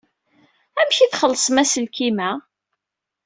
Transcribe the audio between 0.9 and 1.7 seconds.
ay txellṣem